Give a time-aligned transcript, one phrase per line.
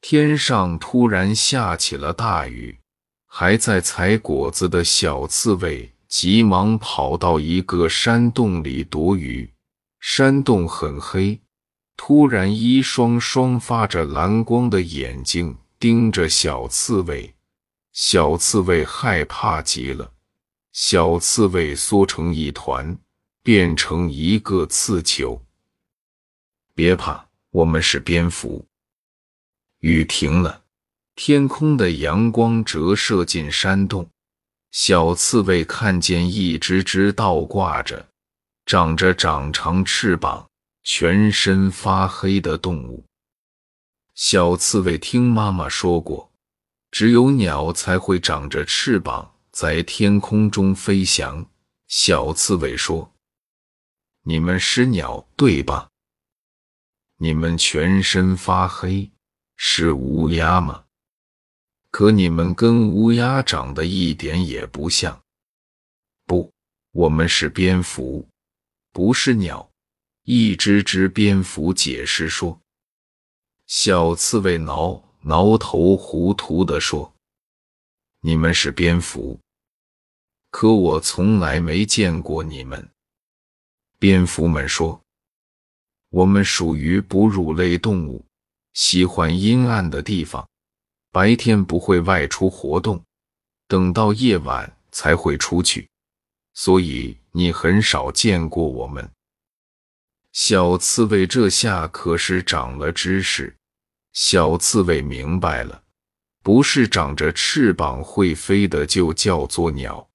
[0.00, 2.78] 天上突然下起了大雨，
[3.26, 9.52] 还在采果子的小刺猬急忙跑到一个山洞里躲雨。
[10.00, 11.40] 山洞很黑，
[11.96, 17.34] 突然一双双发着蓝光的眼睛盯着小刺猬，
[17.92, 20.12] 小刺猬害怕极了，
[20.72, 22.96] 小刺猬缩成一团，
[23.42, 25.42] 变成一个刺球。
[26.72, 28.64] 别怕，我们是蝙蝠。
[29.80, 30.64] 雨停了，
[31.14, 34.08] 天空的阳光折射进山洞。
[34.70, 38.08] 小刺猬看见一只只倒挂着、
[38.66, 40.46] 长着长长翅膀、
[40.82, 43.04] 全身发黑的动物。
[44.14, 46.30] 小刺猬听妈妈说过，
[46.90, 51.46] 只有鸟才会长着翅膀在天空中飞翔。
[51.86, 53.10] 小刺猬说
[54.24, 55.88] ：“你们是鸟，对吧？
[57.16, 59.10] 你们全身发黑。”
[59.60, 60.84] 是乌鸦吗？
[61.90, 65.20] 可你们跟乌鸦长得一点也不像。
[66.26, 66.52] 不，
[66.92, 68.26] 我们是蝙蝠，
[68.92, 69.68] 不是鸟。
[70.22, 72.60] 一只只蝙蝠解释说。
[73.66, 77.12] 小刺猬挠挠头，糊涂地说
[78.22, 79.40] ：“你们是蝙蝠，
[80.50, 82.88] 可我从来没见过你们。”
[83.98, 85.02] 蝙蝠们说
[86.10, 88.24] ：“我们属于哺乳类动物。”
[88.78, 90.48] 喜欢阴暗的地方，
[91.10, 93.02] 白天不会外出活动，
[93.66, 95.88] 等到夜晚才会出去，
[96.54, 99.10] 所以你很少见过我们。
[100.30, 103.52] 小刺猬这下可是长了知识。
[104.12, 105.82] 小刺猬明白了，
[106.44, 110.07] 不是长着翅膀会飞的就叫做鸟。